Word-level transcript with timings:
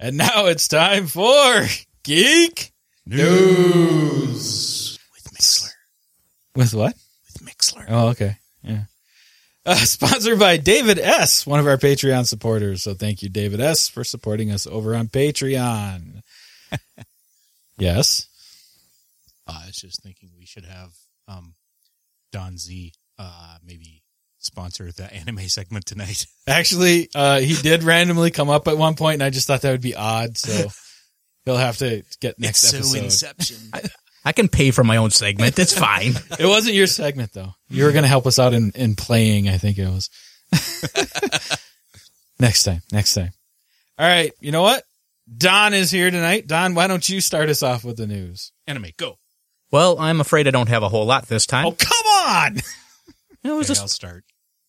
And 0.00 0.16
now 0.16 0.46
it's 0.46 0.68
time 0.68 1.08
for 1.08 1.66
Geek 2.04 2.72
News 3.04 4.96
with 5.12 5.34
Mixler. 5.34 5.72
with 6.54 6.72
what? 6.72 6.94
With 7.26 7.48
Mixler. 7.48 7.86
Oh, 7.88 8.08
okay. 8.08 8.36
Yeah. 8.62 8.84
Uh, 9.66 9.74
sponsored 9.74 10.38
by 10.38 10.56
David 10.56 11.00
S., 11.00 11.44
one 11.46 11.58
of 11.58 11.66
our 11.66 11.76
Patreon 11.76 12.26
supporters. 12.26 12.84
So 12.84 12.94
thank 12.94 13.22
you, 13.22 13.28
David 13.28 13.60
S., 13.60 13.88
for 13.88 14.04
supporting 14.04 14.52
us 14.52 14.68
over 14.68 14.94
on 14.94 15.08
Patreon. 15.08 16.22
yes. 17.76 18.28
Uh, 19.48 19.62
I 19.64 19.66
was 19.66 19.76
just 19.76 20.00
thinking 20.02 20.30
we 20.38 20.46
should 20.46 20.64
have 20.64 20.92
um, 21.26 21.54
Don 22.30 22.56
Z 22.56 22.92
uh, 23.18 23.56
maybe 23.64 24.02
sponsor 24.38 24.90
the 24.92 25.12
anime 25.14 25.48
segment 25.48 25.86
tonight. 25.86 26.26
Actually, 26.46 27.08
uh, 27.14 27.40
he 27.40 27.54
did 27.54 27.82
randomly 27.82 28.30
come 28.30 28.50
up 28.50 28.68
at 28.68 28.78
one 28.78 28.94
point, 28.94 29.14
and 29.14 29.22
I 29.22 29.30
just 29.30 29.46
thought 29.46 29.62
that 29.62 29.72
would 29.72 29.80
be 29.80 29.94
odd. 29.94 30.36
So 30.36 30.68
he'll 31.44 31.56
have 31.56 31.78
to 31.78 32.02
get 32.20 32.38
next 32.38 32.72
episode. 32.72 33.04
Inception. 33.04 33.56
I 34.24 34.32
can 34.32 34.48
pay 34.48 34.70
for 34.72 34.84
my 34.84 34.98
own 34.98 35.10
segment. 35.10 35.54
That's 35.54 35.72
fine. 35.72 36.12
It 36.38 36.46
wasn't 36.46 36.74
your 36.74 36.86
segment 36.86 37.32
though. 37.32 37.52
You 37.70 37.84
were 37.84 37.92
going 37.92 38.02
to 38.02 38.08
help 38.08 38.26
us 38.26 38.38
out 38.38 38.52
in, 38.52 38.72
in 38.74 38.94
playing. 38.94 39.48
I 39.48 39.56
think 39.56 39.78
it 39.78 39.88
was. 39.88 40.10
next 42.38 42.64
time. 42.64 42.82
Next 42.92 43.14
time. 43.14 43.30
All 43.98 44.06
right. 44.06 44.32
You 44.40 44.52
know 44.52 44.62
what? 44.62 44.82
Don 45.34 45.72
is 45.74 45.90
here 45.90 46.10
tonight. 46.10 46.46
Don, 46.46 46.74
why 46.74 46.86
don't 46.86 47.06
you 47.08 47.20
start 47.20 47.48
us 47.48 47.62
off 47.62 47.84
with 47.84 47.96
the 47.96 48.06
news? 48.06 48.52
anime, 48.66 48.86
go. 48.96 49.18
well, 49.70 49.98
I'm 49.98 50.20
afraid 50.20 50.46
I 50.46 50.50
don't 50.50 50.68
have 50.68 50.82
a 50.82 50.88
whole 50.88 51.06
lot 51.06 51.26
this 51.26 51.46
time. 51.46 51.66
Oh, 51.66 51.72
come 51.72 52.06
on. 52.26 52.56
It 53.44 53.50
was 53.52 53.70
Okay, 53.70 53.78
a 53.78 53.82
I'll 53.82 53.88
start. 53.88 54.24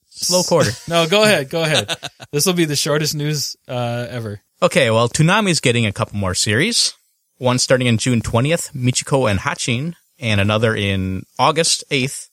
slow 0.10 0.44
quarter. 0.44 0.72
No, 0.88 1.08
go 1.08 1.24
ahead. 1.24 1.50
Go 1.50 1.64
ahead. 1.64 1.96
This 2.32 2.46
will 2.46 2.54
be 2.54 2.66
the 2.66 2.76
shortest 2.76 3.16
news 3.16 3.56
uh, 3.68 4.08
ever. 4.10 4.42
Okay, 4.62 4.90
well, 4.92 5.08
Toonami's 5.10 5.60
getting 5.60 5.86
a 5.86 5.92
couple 5.94 6.18
more 6.18 6.36
series. 6.36 6.94
One 7.38 7.58
starting 7.60 7.88
in 7.88 7.98
June 7.98 8.22
20th, 8.22 8.74
Michiko 8.74 9.30
and 9.30 9.40
Hatchin, 9.40 9.96
and 10.20 10.42
another 10.42 10.76
in 10.76 11.24
August 11.40 11.84
8th, 11.90 12.28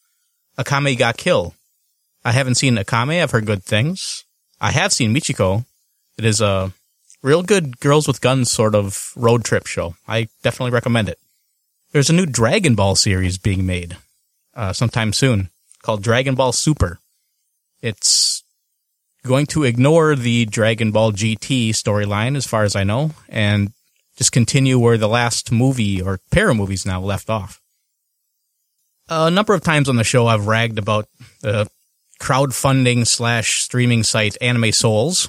Akame 0.59 0.97
ga 0.99 1.13
Kill. 1.13 1.55
I 2.25 2.33
haven't 2.33 2.57
seen 2.57 2.77
Akame. 2.77 3.23
I've 3.23 3.31
heard 3.31 3.47
good 3.47 3.63
things. 3.63 4.25
I 4.61 4.73
have 4.73 4.93
seen 4.93 5.15
Michiko. 5.15 5.65
It 6.19 6.25
is 6.25 6.41
a 6.41 6.73
real 7.23 7.43
good 7.45 7.79
girls 7.79 8.09
with 8.09 8.21
guns 8.21 8.51
sort 8.51 8.75
of 8.75 9.13
road 9.15 9.45
trip 9.45 9.67
show. 9.67 9.95
I 10.09 10.29
definitely 10.43 10.73
recommend 10.73 11.09
it. 11.09 11.19
There's 11.93 12.11
a 12.11 12.15
new 12.15 12.27
Dragon 12.27 12.75
Ball 12.75 12.97
series 12.97 13.39
being 13.39 13.65
made 13.65 13.97
uh, 14.55 14.73
sometime 14.73 15.13
soon 15.13 15.51
called 15.87 16.03
Dragon 16.03 16.35
Ball 16.35 16.51
Super. 16.51 16.99
It's 17.81 18.43
going 19.25 19.47
to 19.47 19.63
ignore 19.63 20.17
the 20.17 20.45
Dragon 20.45 20.91
Ball 20.91 21.13
GT 21.13 21.71
storyline, 21.71 22.37
as 22.37 22.45
far 22.45 22.65
as 22.65 22.75
I 22.75 22.83
know, 22.83 23.13
and 23.29 23.71
just 24.17 24.33
continue 24.33 24.81
where 24.81 24.99
the 24.99 25.09
last 25.09 25.53
movie 25.53 26.03
or 26.03 26.19
pair 26.33 26.51
of 26.51 26.57
movies 26.57 26.85
now 26.85 27.01
left 27.01 27.31
off. 27.31 27.61
A 29.09 29.31
number 29.31 29.55
of 29.55 29.63
times 29.63 29.89
on 29.89 29.95
the 29.95 30.03
show, 30.03 30.27
I've 30.27 30.49
ragged 30.49 30.79
about 30.81 31.07
the 31.43 31.69
crowdfunding 32.21 33.07
slash 33.07 33.63
streaming 33.63 34.03
site 34.03 34.37
Anime 34.41 34.73
Sols. 34.73 35.29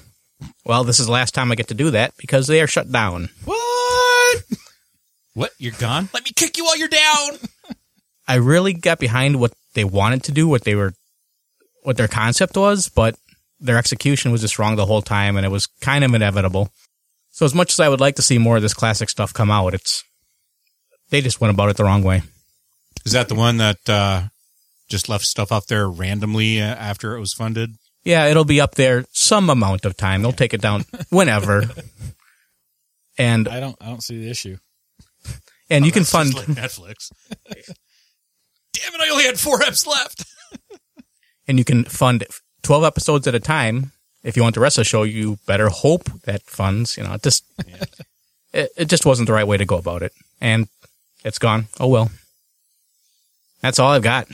Well, 0.66 0.84
this 0.84 1.00
is 1.00 1.06
the 1.06 1.12
last 1.12 1.36
time 1.36 1.52
I 1.52 1.56
get 1.56 1.68
to 1.68 1.76
do 1.76 1.92
that 1.92 2.18
because 2.18 2.48
they 2.48 2.62
are 2.62 2.68
shut 2.68 2.92
down. 2.92 3.30
What? 3.46 4.44
What? 5.36 5.52
You're 5.60 5.74
gone? 5.74 6.10
Let 6.16 6.26
me 6.26 6.32
kick 6.36 6.58
you 6.58 6.66
while 6.66 6.80
you're 6.80 6.88
down. 6.88 7.38
I 8.28 8.36
really 8.36 8.74
got 8.74 8.98
behind 8.98 9.40
what 9.40 9.54
they 9.78 9.84
wanted 9.86 10.24
to 10.24 10.32
do, 10.32 10.48
what 10.48 10.64
they 10.64 10.74
were, 10.74 10.94
what 11.84 11.98
their 11.98 12.08
concept 12.08 12.58
was, 12.58 12.90
but 12.90 13.16
their 13.60 13.78
execution 13.78 14.32
was 14.32 14.42
just 14.42 14.58
wrong 14.58 14.76
the 14.76 14.88
whole 14.88 15.04
time, 15.04 15.38
and 15.38 15.46
it 15.46 15.50
was 15.50 15.68
kind 15.82 16.04
of 16.04 16.16
inevitable. 16.16 16.70
So 17.30 17.46
as 17.46 17.54
much 17.54 17.74
as 17.74 17.80
I 17.80 17.88
would 17.88 18.00
like 18.00 18.16
to 18.16 18.24
see 18.24 18.40
more 18.40 18.56
of 18.56 18.64
this 18.64 18.74
classic 18.74 19.08
stuff 19.08 19.32
come 19.36 19.52
out, 19.52 19.76
it's 19.76 20.04
they 21.12 21.22
just 21.22 21.40
went 21.40 21.54
about 21.54 21.70
it 21.70 21.78
the 21.78 21.84
wrong 21.84 22.02
way. 22.02 22.24
Is 23.06 23.12
that 23.12 23.30
the 23.30 23.36
one 23.36 23.58
that 23.58 23.78
uh, 23.88 24.24
just 24.90 25.10
left 25.10 25.26
stuff 25.26 25.52
up 25.52 25.68
there 25.68 25.88
randomly 25.88 26.60
uh, 26.60 26.66
after 26.66 27.16
it 27.16 27.20
was 27.20 27.34
funded? 27.34 27.76
Yeah, 28.04 28.26
it'll 28.26 28.46
be 28.46 28.60
up 28.60 28.74
there 28.74 29.06
some 29.12 29.48
amount 29.52 29.86
of 29.86 29.96
time. 29.96 30.24
They'll 30.24 30.32
take 30.32 30.56
it 30.56 30.62
down 30.62 30.86
whenever. 31.12 31.70
And 33.16 33.48
I 33.48 33.60
don't. 33.60 33.76
I 33.80 33.86
don't 33.86 34.02
see 34.04 34.18
the 34.20 34.32
issue. 34.32 34.58
and 35.70 35.86
you 35.86 35.92
can 35.92 36.02
It's 36.02 36.12
fund 36.12 36.34
just 36.34 36.48
like 36.48 36.58
Netflix. 36.58 37.12
Damn 38.82 38.96
it! 38.96 39.02
I 39.02 39.10
only 39.10 39.24
had 39.26 39.40
four 39.40 39.60
eps 39.60 39.86
left. 39.88 40.26
and 41.48 41.58
you 41.58 41.64
can 41.66 41.84
fund 41.86 42.26
12 42.64 42.84
episodes 42.84 43.28
at 43.28 43.36
a 43.36 43.40
time. 43.40 43.92
If 44.24 44.36
you 44.36 44.44
want 44.44 44.56
the 44.56 44.62
rest 44.62 44.78
of 44.78 44.82
the 44.82 44.86
show, 44.86 45.04
you 45.04 45.38
better 45.46 45.70
hope 45.70 46.10
that 46.24 46.42
funds, 46.44 46.98
you 46.98 47.04
know, 47.04 47.14
it 47.14 47.24
just, 47.24 47.46
it, 48.52 48.72
it 48.76 48.86
just 48.90 49.06
wasn't 49.06 49.28
the 49.28 49.34
right 49.34 49.48
way 49.48 49.58
to 49.58 49.66
go 49.66 49.78
about 49.78 50.04
it. 50.04 50.12
And 50.42 50.68
it's 51.24 51.40
gone. 51.40 51.68
Oh 51.80 51.88
well. 51.88 52.12
That's 53.62 53.80
all 53.80 53.92
I've 53.92 54.04
got. 54.04 54.28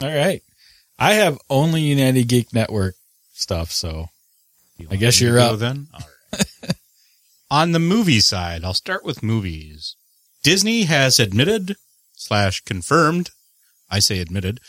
All 0.00 0.08
right. 0.08 0.42
I 0.98 1.14
have 1.14 1.38
only 1.50 1.80
United 1.82 2.28
Geek 2.28 2.52
Network 2.52 2.94
stuff, 3.32 3.70
so 3.70 4.06
I 4.90 4.96
guess 4.96 5.20
you're 5.20 5.36
go 5.36 5.54
up. 5.54 5.58
then. 5.58 5.88
All 5.94 6.00
right. 6.32 6.74
On 7.50 7.72
the 7.72 7.78
movie 7.78 8.20
side, 8.20 8.64
I'll 8.64 8.74
start 8.74 9.04
with 9.04 9.22
movies. 9.22 9.96
Disney 10.42 10.84
has 10.84 11.20
admitted 11.20 11.76
slash 12.14 12.60
confirmed, 12.62 13.30
I 13.90 13.98
say 13.98 14.20
admitted, 14.20 14.60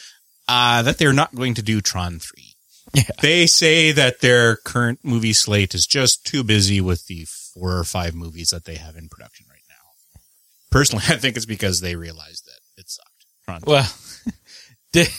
uh, 0.48 0.82
that 0.84 0.98
they're 0.98 1.14
not 1.14 1.36
going 1.36 1.54
to 1.56 1.62
do 1.62 1.82
Tron 1.82 2.20
3. 2.20 2.56
Yeah. 2.94 3.04
They 3.22 3.48
say 3.48 3.92
that 3.92 4.22
their 4.22 4.58
current 4.58 5.00
movie 5.04 5.34
slate 5.34 5.74
is 5.74 5.88
just 5.88 6.26
too 6.26 6.44
busy 6.44 6.80
with 6.80 7.08
the 7.08 7.26
four 7.54 7.78
or 7.78 7.84
five 7.84 8.14
movies 8.14 8.50
that 8.50 8.66
they 8.66 8.76
have 8.76 8.96
in 8.96 9.10
production 9.10 9.48
right 9.50 9.64
now. 9.68 10.20
Personally, 10.72 11.04
I 11.10 11.18
think 11.18 11.36
it's 11.36 11.46
because 11.46 11.82
they 11.82 11.96
realized 11.96 12.46
that 12.46 12.60
it 12.80 12.90
sucked. 12.90 13.10
Tron 13.46 13.62
3. 13.62 13.72
well, 13.72 13.94
did, 14.96 15.10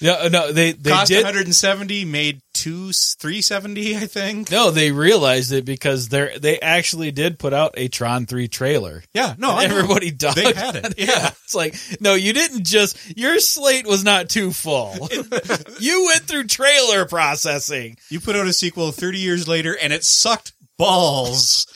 no, 0.00 0.28
no, 0.28 0.52
they 0.52 0.72
they 0.72 0.90
Cost 0.90 1.08
did 1.08 1.18
170, 1.24 2.04
made 2.06 2.40
two 2.54 2.92
370, 2.92 3.96
I 3.96 4.06
think. 4.06 4.50
no, 4.50 4.70
they 4.70 4.92
realized 4.92 5.52
it 5.52 5.64
because 5.64 6.08
they 6.08 6.36
they 6.38 6.58
actually 6.60 7.10
did 7.10 7.38
put 7.38 7.52
out 7.52 7.74
a 7.76 7.88
Tron 7.88 8.26
three 8.26 8.48
trailer. 8.48 9.02
Yeah, 9.12 9.34
no. 9.38 9.58
Everybody 9.58 10.10
does. 10.10 10.34
They 10.34 10.52
had 10.52 10.76
it. 10.76 10.94
Yeah. 11.02 11.30
It's 11.44 11.54
like, 11.54 11.74
no, 12.00 12.14
you 12.14 12.32
didn't 12.32 12.64
just, 12.64 12.96
your 13.18 13.38
slate 13.40 13.86
was 13.86 14.04
not 14.04 14.28
too 14.30 14.52
full. 14.52 15.08
you 15.80 16.06
went 16.06 16.22
through 16.22 16.44
trailer 16.44 17.04
processing. 17.04 17.96
You 18.08 18.20
put 18.20 18.36
out 18.36 18.46
a 18.46 18.52
sequel 18.52 18.92
30 18.92 19.18
years 19.18 19.48
later 19.48 19.76
and 19.80 19.92
it 19.92 20.04
sucked 20.04 20.52
balls. 20.78 21.66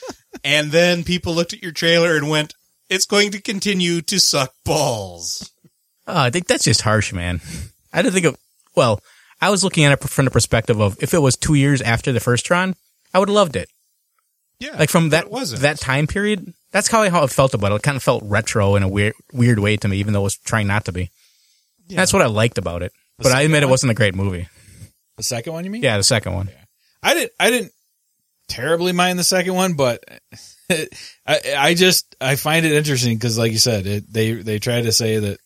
and 0.44 0.70
then 0.70 1.04
people 1.04 1.34
looked 1.34 1.52
at 1.52 1.62
your 1.62 1.72
trailer 1.72 2.16
and 2.16 2.30
went, 2.30 2.54
it's 2.88 3.04
going 3.04 3.32
to 3.32 3.42
continue 3.42 4.00
to 4.02 4.20
suck 4.20 4.52
balls. 4.64 5.52
Oh, 6.06 6.20
I 6.20 6.30
think 6.30 6.46
that's 6.46 6.64
just 6.64 6.82
harsh, 6.82 7.12
man. 7.12 7.40
I 7.92 8.02
didn't 8.02 8.14
think 8.14 8.26
of, 8.26 8.36
well, 8.74 9.00
I 9.40 9.50
was 9.50 9.64
looking 9.64 9.84
at 9.84 9.92
it 9.92 10.08
from 10.08 10.24
the 10.24 10.30
perspective 10.30 10.80
of 10.80 11.02
if 11.02 11.12
it 11.14 11.18
was 11.18 11.36
two 11.36 11.54
years 11.54 11.82
after 11.82 12.12
the 12.12 12.20
first 12.20 12.46
Tron, 12.46 12.74
I 13.12 13.18
would 13.18 13.28
have 13.28 13.34
loved 13.34 13.56
it. 13.56 13.68
Yeah. 14.58 14.76
Like 14.78 14.88
from 14.88 15.10
that, 15.10 15.30
wasn't. 15.30 15.62
that 15.62 15.78
time 15.78 16.06
period, 16.06 16.54
that's 16.72 16.88
how 16.88 17.02
I, 17.02 17.10
how 17.10 17.24
I 17.24 17.26
felt 17.26 17.54
about 17.54 17.72
it. 17.72 17.76
It 17.76 17.82
kind 17.82 17.96
of 17.96 18.02
felt 18.02 18.22
retro 18.24 18.76
in 18.76 18.82
a 18.82 18.88
weird, 18.88 19.14
weird 19.32 19.58
way 19.58 19.76
to 19.76 19.88
me, 19.88 19.98
even 19.98 20.12
though 20.12 20.20
it 20.20 20.24
was 20.24 20.36
trying 20.36 20.66
not 20.66 20.84
to 20.86 20.92
be. 20.92 21.10
Yeah. 21.88 21.96
That's 21.96 22.12
what 22.12 22.22
I 22.22 22.26
liked 22.26 22.58
about 22.58 22.82
it. 22.82 22.92
But 23.18 23.26
I 23.26 23.30
second 23.30 23.44
admit 23.46 23.62
it 23.62 23.68
wasn't 23.68 23.90
a 23.92 23.94
great 23.94 24.14
movie. 24.14 24.48
The 25.16 25.22
second 25.22 25.52
one, 25.52 25.64
you 25.64 25.70
mean? 25.70 25.82
Yeah, 25.82 25.96
the 25.96 26.04
second 26.04 26.34
one. 26.34 26.48
Yeah. 26.48 26.64
I 27.02 27.14
didn't, 27.14 27.32
I 27.38 27.50
didn't 27.50 27.72
terribly 28.48 28.92
mind 28.92 29.18
the 29.18 29.24
second 29.24 29.54
one, 29.54 29.74
but 29.74 30.04
I, 30.70 31.40
I 31.56 31.74
just, 31.74 32.16
I 32.20 32.36
find 32.36 32.64
it 32.64 32.72
interesting 32.72 33.16
because 33.16 33.38
like 33.38 33.52
you 33.52 33.58
said, 33.58 33.86
it, 33.86 34.12
they, 34.12 34.32
they 34.32 34.58
try 34.58 34.80
to 34.80 34.92
say 34.92 35.18
that 35.18 35.38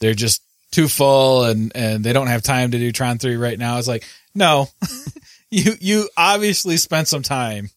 they're 0.00 0.14
just 0.14 0.42
too 0.70 0.88
full 0.88 1.44
and, 1.44 1.72
and 1.74 2.04
they 2.04 2.12
don't 2.12 2.26
have 2.26 2.42
time 2.42 2.70
to 2.70 2.78
do 2.78 2.92
Tron 2.92 3.18
3 3.18 3.36
right 3.36 3.58
now. 3.58 3.78
It's 3.78 3.88
like, 3.88 4.04
no, 4.34 4.68
you, 5.50 5.72
you 5.80 6.08
obviously 6.16 6.76
spent 6.76 7.08
some 7.08 7.22
time 7.22 7.70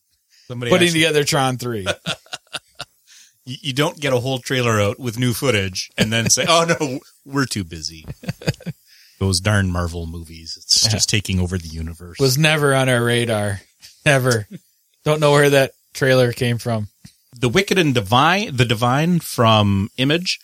Somebody 0.48 0.72
putting 0.72 0.88
actually- 0.88 1.02
together 1.02 1.24
Tron 1.24 1.58
3. 1.58 1.88
you, 3.46 3.58
you 3.62 3.74
don't 3.74 4.00
get 4.00 4.14
a 4.14 4.20
whole 4.20 4.40
trailer 4.40 4.80
out 4.80 5.00
with 5.00 5.18
new 5.18 5.34
footage 5.34 5.90
and 5.98 6.12
then 6.12 6.30
say, 6.30 6.46
oh 6.48 6.66
no, 6.80 7.00
we're 7.26 7.46
too 7.46 7.64
busy. 7.64 8.06
Those 9.20 9.40
darn 9.40 9.72
Marvel 9.72 10.08
movies. 10.08 10.58
It's 10.58 10.88
just 10.90 11.08
taking 11.10 11.40
over 11.40 11.58
the 11.58 11.68
universe. 11.68 12.18
was 12.20 12.38
never 12.40 12.74
on 12.74 12.90
our 12.90 13.04
radar. 13.04 13.62
Never. 14.04 14.48
Don't 15.06 15.20
know 15.20 15.32
where 15.32 15.52
that 15.52 15.72
trailer 15.94 16.34
came 16.34 16.58
from. 16.58 16.88
The 17.34 17.48
Wicked 17.48 17.78
and 17.78 17.94
Divine, 17.94 18.56
the 18.56 18.66
Divine 18.66 19.20
from 19.20 19.90
Image 19.98 20.40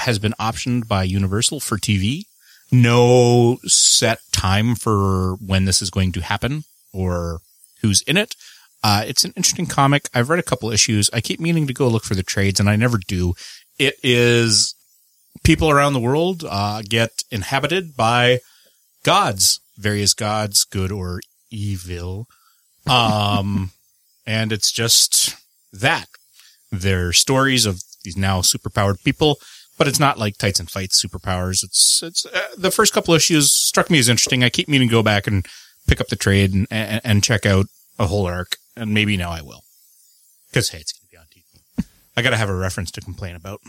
has 0.00 0.18
been 0.18 0.34
optioned 0.40 0.88
by 0.88 1.04
Universal 1.04 1.60
for 1.60 1.78
TV. 1.78 2.24
No 2.72 3.58
set 3.64 4.20
time 4.32 4.74
for 4.74 5.34
when 5.36 5.64
this 5.64 5.82
is 5.82 5.90
going 5.90 6.12
to 6.12 6.20
happen 6.20 6.64
or 6.92 7.40
who's 7.80 8.02
in 8.02 8.16
it. 8.16 8.34
Uh, 8.82 9.04
it's 9.06 9.24
an 9.24 9.32
interesting 9.36 9.66
comic. 9.66 10.08
I've 10.14 10.30
read 10.30 10.38
a 10.38 10.44
couple 10.44 10.70
issues. 10.70 11.10
I 11.12 11.20
keep 11.20 11.40
meaning 11.40 11.66
to 11.66 11.74
go 11.74 11.88
look 11.88 12.04
for 12.04 12.14
the 12.14 12.22
trades 12.22 12.60
and 12.60 12.70
I 12.70 12.76
never 12.76 12.98
do. 13.06 13.34
It 13.78 13.94
is 14.02 14.74
people 15.42 15.70
around 15.70 15.92
the 15.92 16.00
world, 16.00 16.44
uh, 16.48 16.82
get 16.88 17.22
inhabited 17.30 17.96
by 17.96 18.40
gods, 19.04 19.60
various 19.76 20.14
gods, 20.14 20.64
good 20.64 20.92
or 20.92 21.20
evil. 21.50 22.26
Um, 22.86 23.72
And 24.26 24.52
it's 24.52 24.70
just 24.70 25.34
that. 25.72 26.06
They're 26.70 27.12
stories 27.12 27.66
of 27.66 27.82
these 28.04 28.16
now 28.16 28.42
superpowered 28.42 29.02
people, 29.02 29.38
but 29.80 29.88
it's 29.88 29.98
not 29.98 30.18
like 30.18 30.36
Tights 30.36 30.60
and 30.60 30.70
Fights 30.70 31.02
superpowers. 31.02 31.64
It's, 31.64 32.02
it's, 32.02 32.26
uh, 32.26 32.48
the 32.54 32.70
first 32.70 32.92
couple 32.92 33.14
issues 33.14 33.50
struck 33.50 33.88
me 33.88 33.98
as 33.98 34.10
interesting. 34.10 34.44
I 34.44 34.50
keep 34.50 34.68
meaning 34.68 34.88
to 34.88 34.92
go 34.92 35.02
back 35.02 35.26
and 35.26 35.46
pick 35.88 36.02
up 36.02 36.08
the 36.08 36.16
trade 36.16 36.52
and, 36.52 36.66
and, 36.70 37.00
and 37.02 37.24
check 37.24 37.46
out 37.46 37.64
a 37.98 38.06
whole 38.06 38.26
arc. 38.26 38.58
And 38.76 38.92
maybe 38.92 39.16
now 39.16 39.30
I 39.30 39.40
will. 39.40 39.62
Cause 40.52 40.68
hey, 40.68 40.80
it's 40.80 40.92
going 40.92 41.06
to 41.06 41.10
be 41.10 41.16
on 41.16 41.24
TV. 41.32 41.86
I 42.18 42.20
got 42.20 42.28
to 42.28 42.36
have 42.36 42.50
a 42.50 42.54
reference 42.54 42.90
to 42.90 43.00
complain 43.00 43.36
about. 43.36 43.62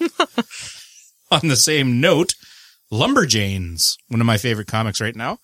on 1.30 1.48
the 1.48 1.56
same 1.56 2.00
note, 2.00 2.32
Lumberjanes, 2.90 3.98
one 4.08 4.22
of 4.22 4.26
my 4.26 4.38
favorite 4.38 4.68
comics 4.68 5.02
right 5.02 5.14
now, 5.14 5.36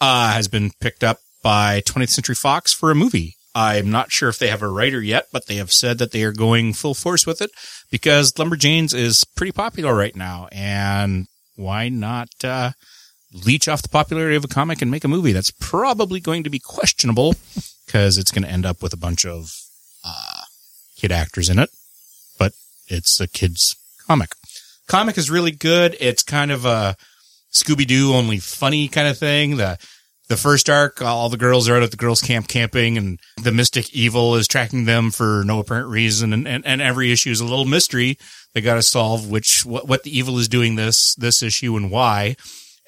uh, 0.00 0.32
has 0.32 0.48
been 0.48 0.70
picked 0.80 1.04
up 1.04 1.18
by 1.42 1.82
20th 1.82 2.08
Century 2.08 2.34
Fox 2.36 2.72
for 2.72 2.90
a 2.90 2.94
movie. 2.94 3.34
I'm 3.54 3.90
not 3.90 4.10
sure 4.10 4.28
if 4.28 4.38
they 4.38 4.48
have 4.48 4.62
a 4.62 4.68
writer 4.68 5.00
yet, 5.02 5.26
but 5.32 5.46
they 5.46 5.56
have 5.56 5.72
said 5.72 5.98
that 5.98 6.12
they 6.12 6.22
are 6.22 6.32
going 6.32 6.72
full 6.72 6.94
force 6.94 7.26
with 7.26 7.42
it 7.42 7.50
because 7.90 8.32
Lumberjanes 8.32 8.94
is 8.94 9.24
pretty 9.24 9.52
popular 9.52 9.94
right 9.94 10.16
now. 10.16 10.48
And 10.50 11.26
why 11.56 11.88
not, 11.88 12.28
uh, 12.42 12.72
leech 13.32 13.68
off 13.68 13.82
the 13.82 13.88
popularity 13.88 14.36
of 14.36 14.44
a 14.44 14.48
comic 14.48 14.80
and 14.80 14.90
make 14.90 15.04
a 15.04 15.08
movie? 15.08 15.32
That's 15.32 15.50
probably 15.50 16.20
going 16.20 16.44
to 16.44 16.50
be 16.50 16.58
questionable 16.58 17.34
because 17.86 18.16
it's 18.16 18.30
going 18.30 18.44
to 18.44 18.50
end 18.50 18.64
up 18.64 18.82
with 18.82 18.94
a 18.94 18.98
bunch 18.98 19.26
of, 19.26 19.52
uh, 20.04 20.42
kid 20.96 21.12
actors 21.12 21.50
in 21.50 21.58
it, 21.58 21.68
but 22.38 22.52
it's 22.86 23.20
a 23.20 23.26
kid's 23.28 23.76
comic. 24.06 24.30
Comic 24.86 25.18
is 25.18 25.30
really 25.30 25.50
good. 25.50 25.96
It's 26.00 26.22
kind 26.22 26.50
of 26.50 26.64
a 26.64 26.96
Scooby 27.52 27.86
Doo 27.86 28.14
only 28.14 28.38
funny 28.38 28.88
kind 28.88 29.08
of 29.08 29.18
thing. 29.18 29.56
The 29.56 29.78
the 30.32 30.38
first 30.38 30.70
arc, 30.70 31.02
all 31.02 31.28
the 31.28 31.36
girls 31.36 31.68
are 31.68 31.76
out 31.76 31.82
at 31.82 31.90
the 31.90 31.96
girls' 31.98 32.22
camp 32.22 32.48
camping, 32.48 32.96
and 32.96 33.20
the 33.42 33.52
mystic 33.52 33.92
evil 33.92 34.34
is 34.34 34.48
tracking 34.48 34.86
them 34.86 35.10
for 35.10 35.42
no 35.44 35.58
apparent 35.58 35.88
reason, 35.88 36.32
and, 36.32 36.48
and, 36.48 36.64
and 36.64 36.80
every 36.80 37.12
issue 37.12 37.30
is 37.30 37.40
a 37.40 37.44
little 37.44 37.66
mystery 37.66 38.16
they 38.54 38.62
got 38.62 38.74
to 38.74 38.82
solve 38.82 39.30
which 39.30 39.64
what, 39.64 39.86
what 39.86 40.02
the 40.04 40.16
evil 40.16 40.38
is 40.38 40.48
doing 40.48 40.76
this 40.76 41.14
this 41.16 41.42
issue 41.42 41.76
and 41.76 41.90
why, 41.90 42.36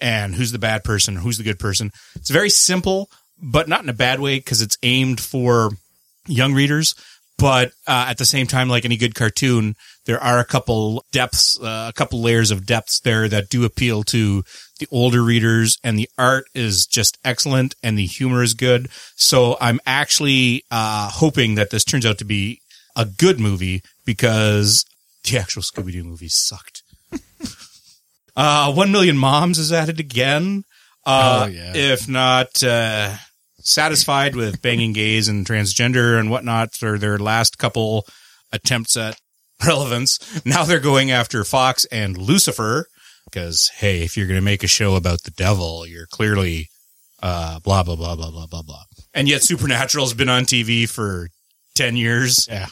and 0.00 0.35
who's 0.35 0.52
the 0.52 0.58
bad 0.58 0.85
person, 0.85 1.17
who's 1.17 1.37
the 1.37 1.44
good 1.44 1.58
person. 1.58 1.91
It's 2.17 2.31
very 2.31 2.50
simple, 2.50 3.11
but 3.43 3.69
not 3.69 3.82
in 3.82 3.91
a 3.91 3.94
bad 3.94 4.20
way 4.20 4.38
because 4.38 4.62
it's 4.62 4.79
aimed 4.82 5.20
for 5.20 5.70
young 6.26 6.55
readers. 6.55 6.94
But 7.36 7.72
uh, 7.86 8.06
at 8.08 8.19
the 8.19 8.25
same 8.26 8.46
time, 8.46 8.69
like 8.69 8.84
any 8.84 8.96
good 8.96 9.14
cartoon, 9.14 9.75
there 10.06 10.22
are 10.22 10.38
a 10.38 10.44
couple 10.44 11.04
depths, 11.12 11.58
uh, 11.60 11.86
a 11.88 11.92
couple 11.92 12.20
layers 12.22 12.50
of 12.50 12.64
depths 12.64 13.00
there 13.00 13.28
that 13.28 13.48
do 13.48 13.64
appeal 13.64 14.02
to 14.04 14.44
the 14.78 14.86
older 14.90 15.20
readers 15.22 15.76
and 15.82 15.98
the 15.98 16.08
art 16.16 16.44
is 16.54 16.86
just 16.86 17.19
excellent 17.25 17.75
and 17.82 17.98
the 17.98 18.06
humor 18.06 18.42
is 18.42 18.54
good. 18.54 18.88
So 19.16 19.56
I'm 19.60 19.81
actually, 19.84 20.64
uh, 20.70 21.10
hoping 21.10 21.56
that 21.56 21.70
this 21.70 21.84
turns 21.84 22.06
out 22.06 22.19
to 22.19 22.25
be 22.25 22.60
a 22.96 23.04
good 23.04 23.40
movie 23.40 23.82
because 24.04 24.84
the 25.25 25.38
actual 25.38 25.62
Scooby-Doo 25.62 26.04
movie 26.04 26.28
sucked. 26.28 26.82
uh, 28.36 28.72
one 28.72 28.92
million 28.92 29.16
moms 29.16 29.58
is 29.58 29.72
at 29.72 29.88
it 29.88 29.98
again. 30.00 30.64
Uh, 31.06 31.46
Oh, 31.46 31.50
yeah. 31.50 31.72
if 31.75 32.08
not, 32.08 32.62
uh, 32.62 33.14
satisfied 33.64 34.37
with 34.37 34.62
banging 34.62 34.93
gays 34.93 35.26
and 35.26 35.44
transgender 35.44 36.20
and 36.20 36.31
whatnot 36.31 36.75
for 36.75 36.99
their 36.99 37.19
last 37.19 37.58
couple 37.58 38.06
attempts 38.52 38.96
at 38.96 39.19
relevance. 39.66 40.19
Now 40.44 40.64
they're 40.64 40.78
going 40.78 41.11
after 41.11 41.43
Fox 41.43 41.84
and 41.87 42.16
Lucifer 42.16 42.87
because, 43.25 43.70
hey, 43.76 44.02
if 44.02 44.16
you're 44.16 44.26
going 44.26 44.38
to 44.38 44.44
make 44.44 44.62
a 44.62 44.69
show 44.69 44.94
about 44.94 45.22
the 45.22 45.31
devil, 45.32 45.87
you're 45.87 46.06
clearly, 46.06 46.69
uh, 47.22 47.58
blah, 47.61 47.82
blah, 47.82 47.96
blah, 47.96 48.14
blah, 48.14 48.31
blah, 48.31 48.46
blah, 48.46 48.62
blah. 48.62 48.82
And 49.12 49.28
yet 49.28 49.43
Supernatural's 49.43 50.14
been 50.14 50.28
on 50.28 50.44
TV 50.44 50.88
for 50.88 51.31
10 51.75 51.96
years. 51.96 52.46
Yeah. 52.49 52.69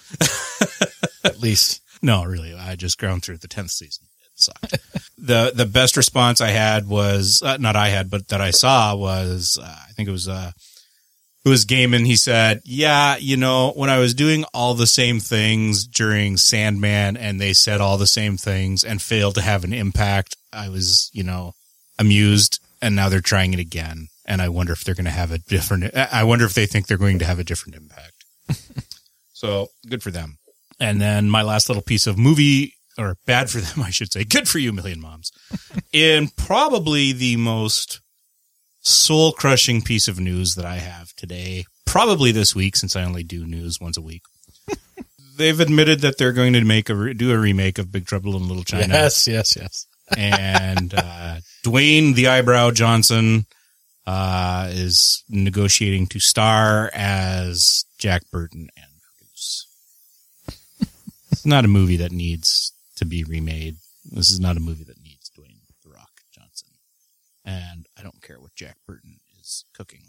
At 1.25 1.41
least. 1.41 1.81
No, 2.03 2.25
really. 2.25 2.55
I 2.55 2.77
just 2.77 2.99
ground 2.99 3.23
through 3.23 3.39
the 3.39 3.49
10th 3.49 3.71
season. 3.71 4.07
It 4.25 4.31
sucked. 4.35 4.79
the, 5.19 5.53
the 5.55 5.67
best 5.67 5.97
response 5.97 6.41
I 6.41 6.51
had 6.51 6.87
was, 6.87 7.43
uh, 7.43 7.57
not 7.57 7.77
I 7.77 7.89
had, 7.89 8.11
but 8.11 8.29
that 8.29 8.41
I 8.41 8.51
saw 8.51 8.95
was, 8.95 9.59
uh, 9.61 9.65
I 9.67 9.93
think 9.93 10.09
it 10.09 10.13
was, 10.13 10.29
uh, 10.29 10.53
it 11.45 11.49
was 11.49 11.67
Gaiman. 11.67 12.07
He 12.07 12.17
said, 12.17 12.61
yeah, 12.65 13.17
you 13.17 13.37
know, 13.37 13.73
when 13.75 13.91
I 13.91 13.99
was 13.99 14.15
doing 14.15 14.45
all 14.55 14.75
the 14.75 14.87
same 14.87 15.19
things 15.19 15.85
during 15.87 16.37
Sandman 16.37 17.17
and 17.17 17.41
they 17.41 17.53
said 17.53 17.81
all 17.81 17.99
the 17.99 18.07
same 18.07 18.37
things 18.37 18.85
and 18.85 19.03
failed 19.03 19.35
to 19.35 19.43
have 19.43 19.65
an 19.65 19.73
impact, 19.73 20.37
I 20.53 20.69
was, 20.69 21.11
you 21.13 21.25
know, 21.25 21.55
amused 21.99 22.61
and 22.81 22.95
now 22.95 23.09
they're 23.09 23.21
trying 23.21 23.55
it 23.55 23.61
again. 23.61 24.09
And 24.25 24.41
I 24.41 24.49
wonder 24.49 24.73
if 24.73 24.85
they're 24.85 24.95
going 24.95 25.05
to 25.07 25.11
have 25.11 25.33
a 25.33 25.39
different, 25.39 25.97
I 25.97 26.23
wonder 26.25 26.45
if 26.45 26.55
they 26.55 26.67
think 26.67 26.87
they're 26.87 26.97
going 26.97 27.19
to 27.19 27.25
have 27.25 27.41
a 27.41 27.45
different 27.45 27.77
impact. 27.77 28.25
so 29.33 29.69
good 29.89 30.03
for 30.03 30.13
them. 30.13 30.39
And 30.79 31.01
then 31.01 31.29
my 31.29 31.43
last 31.43 31.69
little 31.69 31.83
piece 31.83 32.07
of 32.07 32.19
movie 32.19 32.75
or 32.99 33.17
bad 33.27 33.51
for 33.51 33.59
them, 33.59 33.83
I 33.85 33.91
should 33.91 34.13
say. 34.13 34.25
Good 34.25 34.49
for 34.49 34.59
you, 34.59 34.73
Million 34.73 35.01
Moms. 35.01 35.33
In 35.93 36.29
probably 36.29 37.13
the 37.13 37.37
most 37.37 38.01
soul 38.83 39.33
crushing 39.33 39.81
piece 39.83 40.09
of 40.09 40.21
news 40.21 40.55
that 40.57 40.65
I 40.67 40.77
have 40.77 41.15
today, 41.17 41.65
probably 41.87 42.33
this 42.33 42.55
week, 42.55 42.77
since 42.77 42.95
I 42.97 43.05
only 43.05 43.23
do 43.23 43.47
news 43.47 43.79
once 43.81 43.97
a 43.97 44.03
week. 44.03 44.23
They've 45.37 45.59
admitted 45.59 46.01
that 46.01 46.19
they're 46.19 46.33
going 46.33 46.53
to 46.53 46.65
make 46.65 46.91
a 46.91 46.95
re- 46.95 47.15
do 47.15 47.33
a 47.33 47.39
remake 47.39 47.79
of 47.79 47.91
Big 47.91 48.07
Trouble 48.07 48.37
in 48.37 48.49
Little 48.49 48.65
China, 48.65 48.93
Yes, 48.93 49.27
yes, 49.27 49.57
yes. 49.57 49.87
and 50.17 50.93
uh, 50.95 51.37
Dwayne 51.65 52.15
the 52.15 52.29
Eyebrow 52.29 52.73
Johnson 52.73 53.47
uh, 54.07 54.69
is 54.71 55.25
negotiating 55.31 56.07
to 56.09 56.21
star 56.21 56.91
as 56.93 57.87
Jack 57.99 58.23
Burton 58.31 58.69
and 58.77 58.87
produce. 59.17 59.67
it's 61.31 61.47
not 61.47 61.65
a 61.65 61.69
movie 61.69 61.97
that 61.97 62.13
needs 62.13 62.73
to 62.97 63.07
be 63.07 63.25
remade. 63.25 63.77
This 64.05 64.31
is 64.31 64.41
not 64.41 64.57
a 64.57 64.61
movie 64.61 64.85
that 64.85 65.01
needs 65.03 65.31
Dwayne 65.31 65.61
the 65.83 65.91
Rock 65.91 66.11
Johnson, 66.35 66.69
and 67.45 67.87
I 68.03 68.05
don't 68.05 68.21
care 68.21 68.41
what 68.41 68.55
Jack 68.57 68.79
Burton 68.85 69.21
is 69.41 69.65
cooking. 69.73 70.03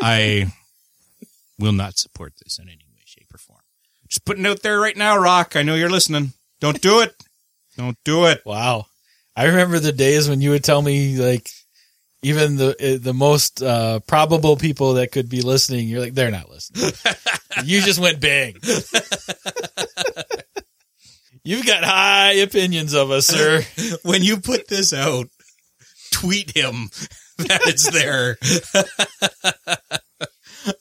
I 0.00 0.46
will 1.58 1.72
not 1.72 1.98
support 1.98 2.32
this 2.42 2.58
in 2.58 2.66
any 2.66 2.86
way, 2.90 3.02
shape, 3.04 3.26
or 3.34 3.36
form. 3.36 3.60
Just 4.08 4.24
putting 4.24 4.46
it 4.46 4.48
out 4.48 4.62
there 4.62 4.80
right 4.80 4.96
now, 4.96 5.18
Rock. 5.18 5.54
I 5.54 5.62
know 5.62 5.74
you're 5.74 5.90
listening. 5.90 6.32
Don't 6.60 6.80
do 6.80 7.00
it. 7.00 7.14
Don't 7.76 7.98
do 8.04 8.24
it. 8.24 8.40
Wow. 8.46 8.86
I 9.36 9.44
remember 9.48 9.78
the 9.78 9.92
days 9.92 10.30
when 10.30 10.40
you 10.40 10.48
would 10.50 10.64
tell 10.64 10.80
me 10.80 11.18
like 11.18 11.46
even 12.22 12.56
the 12.56 12.70
uh, 12.70 12.98
the 12.98 13.12
most 13.12 13.62
uh, 13.62 14.00
probable 14.06 14.56
people 14.56 14.94
that 14.94 15.12
could 15.12 15.28
be 15.28 15.42
listening, 15.42 15.88
you're 15.88 16.00
like 16.00 16.14
they're 16.14 16.30
not 16.30 16.48
listening. 16.48 16.90
you 17.64 17.82
just 17.82 18.00
went 18.00 18.18
big. 18.18 18.64
You've 21.44 21.66
got 21.66 21.84
high 21.84 22.32
opinions 22.32 22.94
of 22.94 23.10
us, 23.10 23.26
sir. 23.26 23.62
when 24.02 24.22
you 24.22 24.38
put 24.38 24.68
this 24.68 24.94
out, 24.94 25.28
tweet 26.10 26.56
him 26.56 26.90
that 27.38 27.60
it's 27.66 27.90
there. 27.90 28.38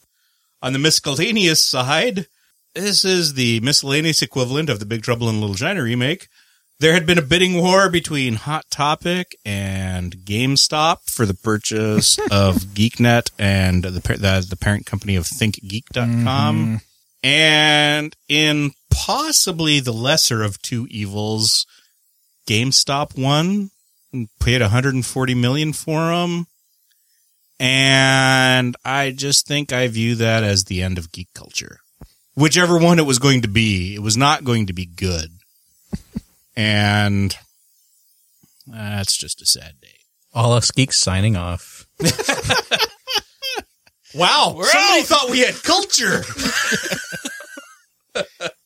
On 0.62 0.74
the 0.74 0.80
miscellaneous 0.80 1.62
side, 1.62 2.28
this 2.74 3.06
is 3.06 3.36
the 3.36 3.60
miscellaneous 3.62 4.22
equivalent 4.22 4.70
of 4.70 4.80
the 4.80 4.86
Big 4.86 5.04
Trouble 5.04 5.30
in 5.30 5.40
Little 5.40 5.56
China 5.56 5.84
remake. 5.84 6.28
There 6.80 6.94
had 6.94 7.08
been 7.08 7.18
a 7.18 7.24
bidding 7.24 7.60
war 7.60 7.90
between 7.90 8.36
Hot 8.36 8.66
Topic 8.70 9.36
and 9.44 10.16
GameStop 10.18 11.10
for 11.10 11.26
the 11.26 11.34
purchase 11.34 12.20
of 12.32 12.58
GeekNet 12.58 13.32
and 13.40 13.84
the, 13.84 13.90
the, 13.90 14.48
the 14.48 14.58
parent 14.58 14.86
company 14.86 15.16
of 15.16 15.26
ThinkGeek.com. 15.26 16.26
Mm-hmm. 16.26 16.76
And 17.24 18.16
in 18.30 18.74
possibly 18.92 19.80
the 19.80 19.92
lesser 19.92 20.44
of 20.44 20.62
two 20.62 20.86
evils, 20.92 21.66
GameStop 22.48 23.18
won 23.18 23.72
paid 24.40 24.62
140 24.62 25.36
million 25.36 25.74
for 25.74 26.08
them. 26.08 26.48
And 27.60 28.76
I 28.86 29.12
just 29.12 29.48
think 29.48 29.74
I 29.74 29.88
view 29.88 30.16
that 30.16 30.44
as 30.44 30.66
the 30.66 30.84
end 30.84 30.98
of 30.98 31.12
geek 31.12 31.30
culture. 31.34 31.80
Whichever 32.36 32.78
one 32.78 33.00
it 33.00 33.06
was 33.06 33.20
going 33.20 33.42
to 33.42 33.48
be, 33.48 33.96
it 33.96 34.02
was 34.02 34.16
not 34.16 34.44
going 34.44 34.68
to 34.68 34.74
be 34.74 34.86
good. 34.86 35.32
and 36.56 37.36
that's 38.68 39.18
just 39.18 39.42
a 39.42 39.46
sad 39.46 39.76
day. 39.82 39.88
All 40.34 40.54
us 40.54 40.70
geeks 40.72 41.00
signing 41.00 41.36
off. 41.36 41.88
Wow. 44.16 44.54
We're 44.58 44.66
somebody 44.66 45.02
out. 45.02 45.06
thought 45.06 45.30
we 45.30 45.40
had 45.40 45.56
culture. 45.64 46.24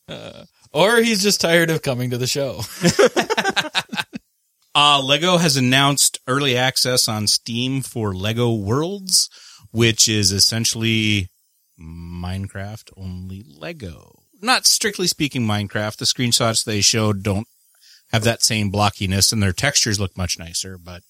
Uh, 0.08 0.46
or 0.74 0.98
he's 1.01 1.22
just 1.24 1.39
tired 1.39 1.70
of 1.70 1.81
coming 1.81 2.10
to 2.10 2.17
the 2.17 2.27
show. 2.27 2.62
Uh, 4.74 5.01
Lego 5.04 5.38
has 5.38 5.58
announced 5.58 6.20
early 6.28 6.56
access 6.56 7.10
on 7.10 7.28
Steam 7.28 7.82
for 7.82 8.13
Lego 8.13 8.54
Worlds, 8.54 9.30
which 9.72 10.08
is 10.08 10.32
essentially 10.32 11.28
Minecraft 11.80 12.92
only 12.96 13.44
Lego. 13.46 14.24
Not 14.42 14.66
strictly 14.66 15.08
speaking 15.08 15.42
Minecraft. 15.44 15.98
The 15.98 16.06
screenshots 16.06 16.63
they 16.63 16.82
showed 16.82 17.22
don't 17.22 17.48
have 18.12 18.24
that 18.24 18.44
same 18.44 18.72
blockiness 18.72 19.32
and 19.32 19.44
their 19.44 19.54
textures 19.54 20.00
look 20.00 20.18
much 20.18 20.40
nicer, 20.40 20.78
but 20.78 21.01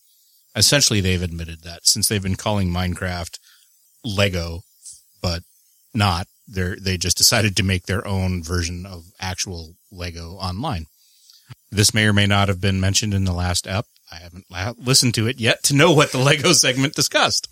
essentially 0.55 0.99
they've 1.01 1.21
admitted 1.21 1.63
that 1.63 1.85
since 1.85 2.07
they've 2.07 2.21
been 2.21 2.35
calling 2.35 2.69
Minecraft 2.69 3.37
Lego 4.03 4.61
but 5.21 5.43
not. 5.93 6.27
They 6.47 6.75
they 6.81 6.97
just 6.97 7.17
decided 7.17 7.55
to 7.55 7.63
make 7.63 7.85
their 7.85 8.05
own 8.05 8.43
version 8.43 8.85
of 8.85 9.05
actual 9.19 9.75
Lego 9.91 10.31
online. 10.31 10.87
This 11.71 11.93
may 11.93 12.05
or 12.05 12.13
may 12.13 12.27
not 12.27 12.49
have 12.49 12.59
been 12.59 12.81
mentioned 12.81 13.13
in 13.13 13.23
the 13.23 13.31
last 13.33 13.65
ep. 13.67 13.85
I 14.11 14.17
haven't 14.17 14.45
la- 14.49 14.73
listened 14.77 15.13
to 15.15 15.27
it 15.27 15.39
yet 15.39 15.63
to 15.63 15.75
know 15.75 15.93
what 15.93 16.11
the 16.11 16.17
Lego 16.17 16.51
segment 16.51 16.95
discussed. 16.95 17.47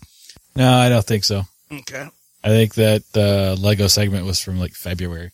No, 0.54 0.70
I 0.70 0.88
don't 0.88 1.06
think 1.06 1.24
so. 1.24 1.44
Okay. 1.72 2.06
I 2.44 2.48
think 2.48 2.74
that 2.74 3.02
the 3.12 3.56
Lego 3.58 3.86
segment 3.86 4.26
was 4.26 4.40
from 4.40 4.58
like 4.58 4.72
February. 4.72 5.30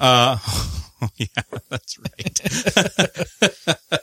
Uh, 0.00 0.38
yeah, 1.16 1.26
that's 1.68 1.98
right. 1.98 3.76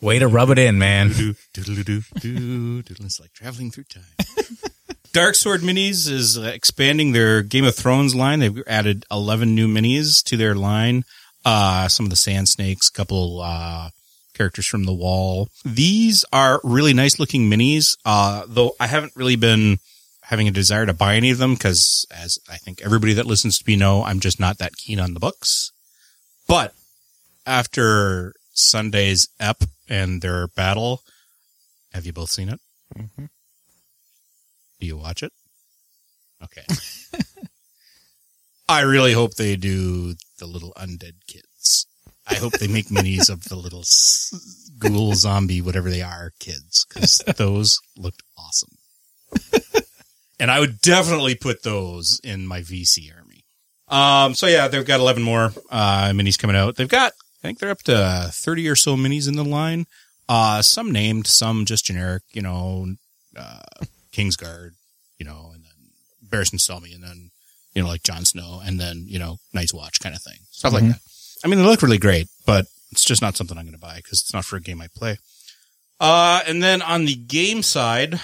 Way 0.00 0.18
to 0.18 0.28
rub 0.28 0.50
it 0.50 0.58
in, 0.58 0.78
man. 0.78 1.10
do, 1.12 1.34
doodle 1.52 1.74
doo 1.84 2.02
doo 2.20 2.82
doodle. 2.82 3.04
It's 3.04 3.20
like 3.20 3.32
traveling 3.34 3.70
through 3.70 3.84
time. 3.84 4.26
Dark 5.12 5.34
Sword 5.34 5.60
Minis 5.60 6.08
is 6.08 6.38
uh, 6.38 6.42
expanding 6.54 7.12
their 7.12 7.42
Game 7.42 7.64
of 7.64 7.74
Thrones 7.74 8.14
line. 8.14 8.38
They've 8.38 8.62
added 8.66 9.04
11 9.10 9.54
new 9.54 9.68
minis 9.68 10.22
to 10.24 10.36
their 10.36 10.54
line. 10.54 11.04
Uh, 11.44 11.88
some 11.88 12.06
of 12.06 12.10
the 12.10 12.16
Sand 12.16 12.48
Snakes, 12.48 12.90
couple, 12.90 13.40
uh, 13.40 13.90
characters 14.34 14.66
from 14.66 14.84
the 14.84 14.92
wall. 14.92 15.48
These 15.64 16.24
are 16.32 16.60
really 16.64 16.94
nice 16.94 17.18
looking 17.18 17.50
minis. 17.50 17.96
Uh, 18.04 18.44
though 18.46 18.72
I 18.80 18.86
haven't 18.86 19.14
really 19.16 19.36
been 19.36 19.78
having 20.22 20.48
a 20.48 20.52
desire 20.52 20.86
to 20.86 20.94
buy 20.94 21.16
any 21.16 21.30
of 21.30 21.38
them 21.38 21.54
because 21.54 22.06
as 22.10 22.38
I 22.48 22.56
think 22.56 22.80
everybody 22.82 23.12
that 23.14 23.26
listens 23.26 23.58
to 23.58 23.64
me 23.66 23.76
know, 23.76 24.04
I'm 24.04 24.20
just 24.20 24.40
not 24.40 24.58
that 24.58 24.76
keen 24.76 25.00
on 25.00 25.14
the 25.14 25.20
books. 25.20 25.72
But 26.46 26.74
after 27.46 28.34
Sunday's 28.52 29.28
ep 29.38 29.64
and 29.88 30.22
their 30.22 30.48
battle, 30.48 31.02
have 31.92 32.06
you 32.06 32.12
both 32.12 32.30
seen 32.30 32.48
it? 32.48 32.60
Mhm. 32.96 33.28
Do 34.80 34.86
you 34.86 34.96
watch 34.96 35.22
it? 35.22 35.32
Okay. 36.42 36.64
I 38.68 38.82
really 38.82 39.12
hope 39.12 39.34
they 39.34 39.56
do 39.56 40.14
the 40.40 40.46
little 40.46 40.72
undead 40.76 41.14
kids. 41.28 41.86
I 42.26 42.34
hope 42.34 42.54
they 42.54 42.68
make 42.68 42.86
minis 42.88 43.30
of 43.30 43.44
the 43.44 43.56
little 43.56 43.84
ghoul 44.78 45.14
zombie, 45.14 45.60
whatever 45.60 45.90
they 45.90 46.02
are, 46.02 46.32
kids, 46.40 46.86
because 46.88 47.18
those 47.36 47.78
looked 47.96 48.22
awesome. 48.36 48.76
and 50.40 50.50
I 50.50 50.58
would 50.60 50.80
definitely 50.80 51.34
put 51.34 51.62
those 51.62 52.20
in 52.24 52.46
my 52.46 52.60
VC 52.60 53.10
army. 53.16 53.44
Um, 53.88 54.34
so 54.34 54.46
yeah, 54.46 54.68
they've 54.68 54.86
got 54.86 55.00
11 55.00 55.22
more, 55.22 55.52
uh, 55.70 56.10
minis 56.10 56.38
coming 56.38 56.56
out. 56.56 56.76
They've 56.76 56.88
got, 56.88 57.12
I 57.12 57.48
think 57.48 57.58
they're 57.58 57.70
up 57.70 57.82
to 57.84 58.30
30 58.32 58.68
or 58.68 58.76
so 58.76 58.96
minis 58.96 59.28
in 59.28 59.36
the 59.36 59.44
line. 59.44 59.86
Uh, 60.28 60.62
some 60.62 60.92
named, 60.92 61.26
some 61.26 61.64
just 61.64 61.84
generic, 61.84 62.22
you 62.32 62.42
know, 62.42 62.86
uh, 63.36 63.62
Kingsguard, 64.12 64.70
you 65.18 65.26
know, 65.26 65.50
and 65.52 65.64
then 65.64 66.28
Barristan 66.28 66.60
Selmy, 66.60 66.94
and 66.94 67.02
then, 67.02 67.30
you 67.74 67.82
know, 67.82 67.88
like 67.88 68.02
Jon 68.02 68.24
Snow, 68.24 68.60
and 68.64 68.80
then, 68.80 69.04
you 69.06 69.18
know, 69.18 69.38
Night's 69.52 69.72
Watch 69.74 70.00
kind 70.00 70.14
of 70.14 70.22
thing. 70.22 70.38
Stuff 70.50 70.72
like 70.72 70.82
Mhm. 70.84 70.92
that. 70.92 71.00
I 71.44 71.48
mean, 71.48 71.58
they 71.60 71.64
look 71.64 71.82
really 71.82 71.98
great, 71.98 72.28
but 72.46 72.66
it's 72.92 73.04
just 73.04 73.22
not 73.22 73.36
something 73.36 73.56
I'm 73.56 73.64
going 73.64 73.72
to 73.74 73.78
buy 73.80 73.96
because 73.96 74.20
it's 74.20 74.32
not 74.34 74.44
for 74.44 74.56
a 74.56 74.60
game 74.60 74.80
I 74.80 74.88
play. 74.88 75.18
Uh, 76.00 76.40
and 76.46 76.62
then 76.62 76.82
on 76.82 77.04
the 77.04 77.14
game 77.14 77.62
side, 77.62 78.20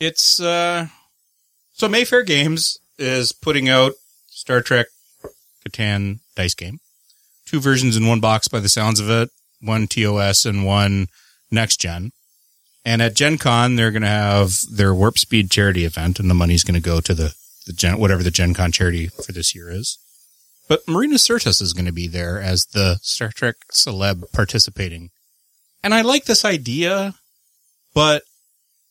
it's, 0.00 0.40
uh, 0.40 0.88
so 1.74 1.88
Mayfair 1.88 2.22
Games 2.22 2.78
is 2.98 3.32
putting 3.32 3.68
out 3.68 3.92
Star 4.28 4.60
Trek 4.60 4.86
Catan 5.68 6.20
dice 6.34 6.54
game. 6.54 6.80
Two 7.46 7.60
versions 7.60 7.96
in 7.96 8.06
one 8.06 8.20
box 8.20 8.48
by 8.48 8.60
the 8.60 8.68
sounds 8.68 8.98
of 9.00 9.08
it. 9.10 9.30
One 9.60 9.86
TOS 9.86 10.44
and 10.44 10.64
one 10.64 11.08
next 11.50 11.80
gen. 11.80 12.12
And 12.84 13.00
at 13.00 13.14
Gen 13.14 13.38
Con, 13.38 13.76
they're 13.76 13.92
going 13.92 14.02
to 14.02 14.08
have 14.08 14.54
their 14.70 14.92
Warp 14.94 15.18
Speed 15.18 15.50
charity 15.50 15.84
event 15.84 16.18
and 16.18 16.28
the 16.28 16.34
money's 16.34 16.64
going 16.64 16.74
to 16.74 16.80
go 16.80 17.00
to 17.00 17.14
the, 17.14 17.34
the 17.66 17.72
Gen, 17.72 17.98
whatever 17.98 18.22
the 18.22 18.30
Gen 18.30 18.54
Con 18.54 18.72
charity 18.72 19.08
for 19.08 19.32
this 19.32 19.54
year 19.54 19.70
is. 19.70 19.98
But 20.68 20.86
Marina 20.88 21.16
Sirtis 21.16 21.60
is 21.60 21.72
going 21.72 21.86
to 21.86 21.92
be 21.92 22.08
there 22.08 22.40
as 22.40 22.66
the 22.66 22.98
Star 23.02 23.30
Trek 23.34 23.56
celeb 23.72 24.30
participating. 24.32 25.10
And 25.82 25.92
I 25.94 26.02
like 26.02 26.24
this 26.24 26.44
idea, 26.44 27.14
but 27.94 28.22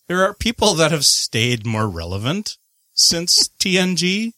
there 0.07 0.23
are 0.23 0.33
people 0.33 0.73
that 0.75 0.91
have 0.91 1.05
stayed 1.05 1.65
more 1.65 1.87
relevant 1.87 2.57
since 2.93 3.47
TNG. 3.59 4.33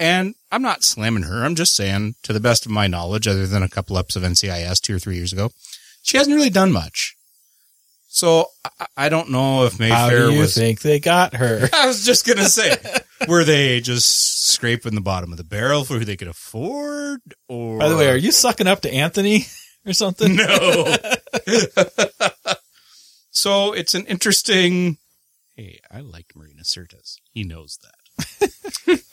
And 0.00 0.34
I'm 0.50 0.62
not 0.62 0.82
slamming 0.82 1.22
her. 1.22 1.44
I'm 1.44 1.54
just 1.54 1.76
saying, 1.76 2.16
to 2.24 2.32
the 2.32 2.40
best 2.40 2.66
of 2.66 2.72
my 2.72 2.88
knowledge, 2.88 3.28
other 3.28 3.46
than 3.46 3.62
a 3.62 3.68
couple 3.68 3.96
ups 3.96 4.16
of 4.16 4.24
NCIS 4.24 4.80
two 4.80 4.96
or 4.96 4.98
three 4.98 5.14
years 5.14 5.32
ago, 5.32 5.50
she 6.02 6.16
hasn't 6.16 6.34
really 6.34 6.50
done 6.50 6.72
much. 6.72 7.14
So 8.14 8.44
I, 8.78 8.86
I 8.96 9.08
don't 9.08 9.30
know 9.30 9.64
if 9.64 9.78
How 9.78 10.08
Mayfair 10.08 10.26
do 10.26 10.32
you 10.34 10.40
was. 10.40 10.54
think 10.54 10.82
they 10.82 11.00
got 11.00 11.34
her? 11.34 11.66
I 11.74 11.86
was 11.86 12.04
just 12.04 12.26
gonna 12.26 12.44
say, 12.44 12.76
were 13.28 13.42
they 13.42 13.80
just 13.80 14.48
scraping 14.48 14.94
the 14.94 15.00
bottom 15.00 15.32
of 15.32 15.38
the 15.38 15.44
barrel 15.44 15.82
for 15.84 15.94
who 15.94 16.04
they 16.04 16.16
could 16.16 16.28
afford? 16.28 17.20
Or 17.48 17.78
By 17.78 17.88
the 17.88 17.96
way, 17.96 18.10
are 18.10 18.16
you 18.16 18.30
sucking 18.30 18.66
up 18.66 18.82
to 18.82 18.92
Anthony 18.92 19.46
or 19.86 19.94
something? 19.94 20.36
no? 20.36 20.94
so 23.30 23.72
it's 23.72 23.94
an 23.94 24.04
interesting. 24.06 24.98
Hey, 25.56 25.80
I 25.90 26.00
like 26.00 26.26
Marina 26.36 26.62
Sirtis. 26.64 27.16
He 27.32 27.44
knows 27.44 27.78
that. 27.82 28.50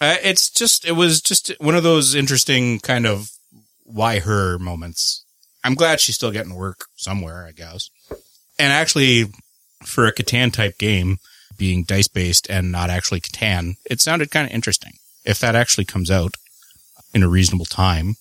uh, 0.01 0.15
it's 0.23 0.49
just, 0.49 0.85
it 0.85 0.93
was 0.93 1.21
just 1.21 1.51
one 1.59 1.75
of 1.75 1.83
those 1.83 2.15
interesting 2.15 2.79
kind 2.79 3.05
of 3.05 3.29
why 3.85 4.19
her 4.19 4.59
moments. 4.59 5.23
I'm 5.63 5.75
glad 5.75 5.99
she's 5.99 6.15
still 6.15 6.31
getting 6.31 6.55
work 6.55 6.85
somewhere, 6.95 7.45
I 7.47 7.51
guess. 7.51 7.89
And 8.59 8.71
actually, 8.73 9.25
for 9.83 10.05
a 10.05 10.13
Catan 10.13 10.51
type 10.51 10.77
game, 10.77 11.17
being 11.57 11.83
dice 11.83 12.07
based 12.07 12.49
and 12.49 12.71
not 12.71 12.89
actually 12.89 13.21
Catan, 13.21 13.75
it 13.89 13.99
sounded 13.99 14.29
kind 14.31 14.45
of 14.47 14.53
interesting. 14.53 14.93
If 15.25 15.39
that 15.39 15.55
actually 15.55 15.85
comes 15.85 16.11
out 16.11 16.35
in 17.13 17.23
a 17.23 17.29
reasonable 17.29 17.65
time, 17.65 18.15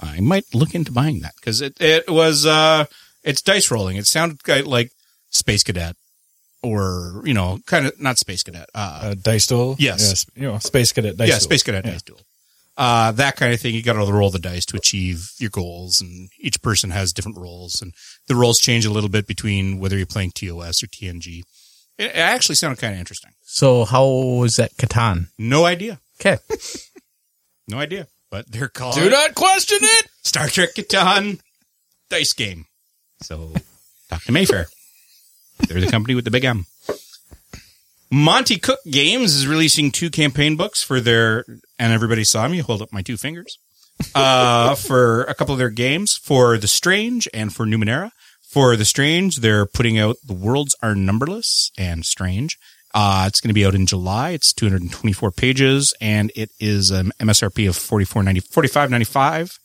I 0.00 0.20
might 0.20 0.54
look 0.54 0.74
into 0.74 0.92
buying 0.92 1.20
that 1.20 1.34
because 1.36 1.60
it, 1.60 1.76
it 1.80 2.08
was, 2.08 2.44
uh, 2.44 2.86
it's 3.22 3.42
dice 3.42 3.70
rolling. 3.70 3.96
It 3.96 4.06
sounded 4.06 4.66
like 4.66 4.90
Space 5.30 5.62
Cadet 5.62 5.96
or, 6.62 7.22
you 7.24 7.34
know, 7.34 7.60
kind 7.66 7.86
of 7.86 8.00
not 8.00 8.18
Space 8.18 8.42
Cadet. 8.42 8.68
Uh, 8.74 9.00
Uh, 9.02 9.14
dice 9.14 9.46
duel? 9.46 9.76
Yes. 9.78 10.00
Yes. 10.00 10.26
You 10.34 10.52
know, 10.52 10.58
Space 10.58 10.92
Cadet 10.92 11.16
dice 11.16 11.28
yeah, 11.28 11.34
duel. 11.36 11.40
Space 11.40 11.62
Cadet 11.62 11.84
Yeah. 11.84 11.92
Dice 11.92 12.02
Duel. 12.02 12.20
Uh, 12.76 13.10
that 13.12 13.36
kind 13.36 13.54
of 13.54 13.60
thing. 13.60 13.74
You 13.74 13.82
got 13.82 13.94
to 13.94 14.12
roll 14.12 14.30
the 14.30 14.38
dice 14.38 14.66
to 14.66 14.76
achieve 14.76 15.30
your 15.38 15.50
goals 15.50 16.00
and 16.00 16.28
each 16.38 16.60
person 16.60 16.90
has 16.90 17.12
different 17.12 17.38
roles 17.38 17.80
and 17.80 17.92
the 18.28 18.34
roles 18.36 18.58
change 18.58 18.84
a 18.84 18.90
little 18.90 19.08
bit 19.08 19.26
between 19.26 19.78
whether 19.78 19.96
you're 19.96 20.04
playing 20.06 20.32
TOS 20.32 20.82
or 20.82 20.86
TNG. 20.86 21.42
It, 21.98 22.10
it 22.10 22.16
actually 22.16 22.56
sounded 22.56 22.78
kind 22.78 22.92
of 22.92 23.00
interesting. 23.00 23.30
So 23.42 23.84
how 23.86 24.06
was 24.06 24.56
that 24.56 24.76
Catan? 24.76 25.28
No 25.38 25.64
idea. 25.64 26.00
Okay. 26.20 26.38
No 27.68 27.78
idea. 27.78 28.06
But 28.30 28.50
they're 28.50 28.68
called. 28.68 28.94
Do 28.94 29.10
not 29.10 29.34
question 29.34 29.78
it. 29.80 30.06
Star 30.22 30.48
Trek 30.48 30.74
Catan 30.74 31.40
dice 32.10 32.32
game. 32.32 32.66
So 33.22 33.52
talk 34.08 34.22
to 34.24 34.32
Mayfair. 34.32 34.68
They're 35.66 35.80
the 35.80 35.90
company 35.90 36.14
with 36.14 36.24
the 36.24 36.30
big 36.30 36.44
M. 36.44 36.66
Monte 38.10 38.58
Cook 38.58 38.78
Games 38.90 39.34
is 39.34 39.46
releasing 39.46 39.90
two 39.90 40.10
campaign 40.10 40.56
books 40.56 40.82
for 40.82 41.00
their, 41.00 41.44
and 41.78 41.92
everybody 41.92 42.24
saw 42.24 42.46
me 42.46 42.58
hold 42.58 42.82
up 42.82 42.92
my 42.92 43.02
two 43.02 43.16
fingers, 43.16 43.58
uh, 44.14 44.74
for 44.76 45.22
a 45.24 45.34
couple 45.34 45.52
of 45.52 45.58
their 45.58 45.70
games 45.70 46.14
for 46.14 46.56
The 46.56 46.68
Strange 46.68 47.28
and 47.34 47.52
for 47.52 47.66
Numenera. 47.66 48.10
For 48.48 48.76
The 48.76 48.84
Strange, 48.84 49.38
they're 49.38 49.66
putting 49.66 49.98
out 49.98 50.16
The 50.24 50.34
Worlds 50.34 50.76
Are 50.82 50.94
Numberless 50.94 51.72
and 51.76 52.06
Strange. 52.06 52.56
Uh, 52.94 53.24
it's 53.26 53.40
going 53.40 53.50
to 53.50 53.54
be 53.54 53.66
out 53.66 53.74
in 53.74 53.86
July. 53.86 54.30
It's 54.30 54.54
224 54.54 55.30
pages 55.32 55.92
and 56.00 56.32
it 56.34 56.50
is 56.58 56.90
an 56.90 57.10
MSRP 57.20 57.68
of 57.68 57.76
44.90, 57.76 58.48
45.95. 58.48 59.58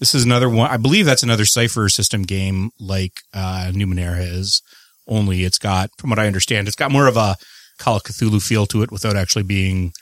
This 0.00 0.16
is 0.16 0.24
another 0.24 0.48
one. 0.48 0.68
I 0.68 0.78
believe 0.78 1.06
that's 1.06 1.22
another 1.22 1.44
cipher 1.44 1.88
system 1.88 2.22
game 2.22 2.70
like, 2.80 3.20
uh, 3.32 3.70
Numenera 3.72 4.26
is. 4.26 4.62
Only 5.06 5.44
it's 5.44 5.58
got, 5.58 5.90
from 5.98 6.10
what 6.10 6.18
I 6.18 6.26
understand, 6.26 6.66
it's 6.66 6.76
got 6.76 6.90
more 6.90 7.06
of 7.06 7.16
a 7.16 7.36
Call 7.78 7.96
of 7.96 8.02
Cthulhu 8.04 8.42
feel 8.42 8.66
to 8.66 8.82
it 8.82 8.92
without 8.92 9.16
actually 9.16 9.42
being 9.42 9.92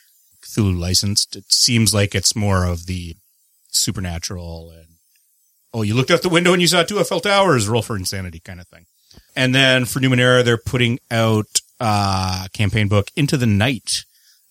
Cthulhu 0.43 0.79
licensed. 0.79 1.37
It 1.37 1.51
seems 1.53 1.95
like 1.95 2.15
it's 2.15 2.37
more 2.37 2.65
of 2.65 2.87
the 2.87 3.17
supernatural 3.69 4.71
and, 4.71 4.87
oh, 5.73 5.83
you 5.83 5.95
looked 5.95 6.11
out 6.11 6.23
the 6.23 6.29
window 6.29 6.53
and 6.53 6.61
you 6.61 6.69
saw 6.69 6.83
two 6.83 6.99
Eiffel 6.99 7.21
Towers, 7.21 7.69
roll 7.69 7.83
for 7.83 7.97
insanity 7.97 8.41
kind 8.41 8.61
of 8.61 8.69
thing. 8.69 8.87
And 9.37 9.55
then 9.55 9.85
for 9.85 10.01
Numenera, 10.01 10.45
they're 10.45 10.59
putting 10.59 10.99
out 11.11 11.47
uh 11.79 12.47
campaign 12.53 12.89
book 12.89 13.11
Into 13.17 13.37
the 13.37 13.47
Night. 13.47 14.05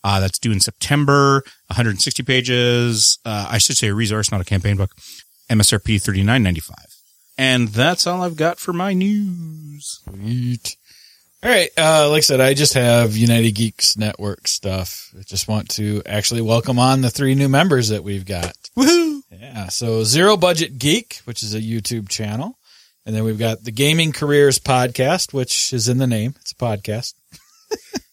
Uh, 0.04 0.20
that's 0.22 0.40
due 0.40 0.52
in 0.52 0.62
September, 0.62 1.44
160 1.68 2.24
pages. 2.24 3.20
Uh, 3.26 3.48
I 3.50 3.58
should 3.58 3.76
say 3.76 3.90
a 3.90 3.94
resource, 3.94 4.32
not 4.32 4.42
a 4.42 4.46
campaign 4.46 4.78
book. 4.78 4.96
MSRP 5.50 5.96
39.95. 5.96 6.72
And 7.38 7.70
that's 7.70 8.06
all 8.06 8.22
I've 8.22 8.36
got 8.36 8.60
for 8.60 8.74
my 8.74 8.94
news. 8.94 10.00
Sweet. 10.04 10.76
All 11.42 11.50
right. 11.50 11.70
Uh, 11.78 12.10
like 12.10 12.18
I 12.18 12.22
said, 12.22 12.42
I 12.42 12.54
just 12.54 12.74
have 12.74 13.16
United 13.16 13.52
Geeks 13.54 13.98
Network 13.98 14.48
stuff. 14.48 15.14
I 15.18 15.24
just 15.24 15.48
want 15.48 15.70
to 15.72 16.02
actually 16.06 16.42
welcome 16.42 16.80
on 16.80 17.02
the 17.02 17.10
three 17.10 17.34
new 17.34 17.48
members 17.48 17.90
that 17.90 18.04
we've 18.04 18.26
got. 18.26 18.56
Woohoo! 18.78 19.22
Yeah. 19.32 19.70
So 19.70 20.04
Zero 20.04 20.36
Budget 20.36 20.78
Geek, 20.78 21.22
which 21.24 21.42
is 21.42 21.54
a 21.54 21.62
YouTube 21.62 22.10
channel. 22.10 22.58
And 23.06 23.16
then 23.16 23.24
we've 23.24 23.40
got 23.40 23.64
the 23.64 23.72
Gaming 23.72 24.12
Careers 24.12 24.60
Podcast, 24.60 25.34
which 25.34 25.72
is 25.72 25.88
in 25.88 25.98
the 25.98 26.08
name. 26.08 26.36
It's 26.42 26.52
a 26.52 26.56
podcast. 26.56 27.14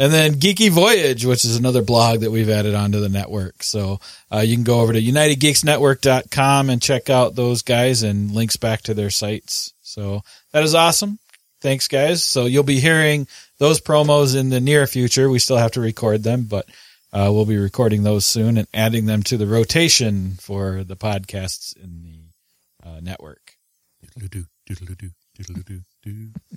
And 0.00 0.12
then 0.12 0.34
Geeky 0.34 0.70
Voyage, 0.70 1.26
which 1.26 1.44
is 1.44 1.56
another 1.56 1.82
blog 1.82 2.20
that 2.20 2.30
we've 2.30 2.48
added 2.48 2.74
onto 2.74 3.00
the 3.00 3.08
network. 3.08 3.64
So 3.64 3.98
uh, 4.32 4.38
you 4.38 4.54
can 4.54 4.62
go 4.62 4.80
over 4.80 4.92
to 4.92 5.02
unitedgeeksnetwork.com 5.02 6.70
and 6.70 6.80
check 6.80 7.10
out 7.10 7.34
those 7.34 7.62
guys 7.62 8.04
and 8.04 8.30
links 8.30 8.56
back 8.56 8.82
to 8.82 8.94
their 8.94 9.10
sites. 9.10 9.74
So 9.82 10.22
that 10.52 10.62
is 10.62 10.76
awesome. 10.76 11.18
Thanks, 11.60 11.88
guys. 11.88 12.22
So 12.22 12.46
you'll 12.46 12.62
be 12.62 12.80
hearing 12.80 13.26
those 13.58 13.80
promos 13.80 14.36
in 14.38 14.48
the 14.50 14.60
near 14.60 14.86
future. 14.86 15.28
We 15.28 15.38
still 15.40 15.56
have 15.56 15.72
to 15.72 15.80
record 15.80 16.22
them, 16.22 16.44
but 16.44 16.66
uh, 17.12 17.30
we'll 17.32 17.46
be 17.46 17.56
recording 17.58 18.02
those 18.02 18.24
soon 18.26 18.58
and 18.58 18.68
adding 18.72 19.06
them 19.06 19.22
to 19.24 19.36
the 19.36 19.46
rotation 19.46 20.32
for 20.40 20.84
the 20.84 20.96
podcasts 20.96 21.76
in 21.76 22.02
the 22.02 22.88
uh, 22.88 23.00
network. 23.00 23.54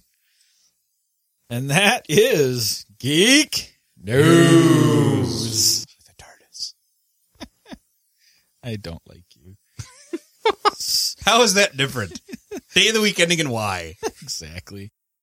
And 1.49 1.69
that 1.69 2.05
is 2.07 2.85
Geek 2.99 3.77
News. 4.01 5.85
The 6.05 6.13
TARDIS. 6.13 6.73
I 8.63 8.77
don't 8.77 9.01
like. 9.05 9.25
How 11.25 11.41
is 11.43 11.53
that 11.53 11.77
different? 11.77 12.19
Day 12.73 12.87
of 12.89 12.95
the 12.95 13.01
week 13.01 13.19
ending 13.19 13.39
in 13.39 13.49
Y. 13.49 13.97
Exactly. 14.21 14.91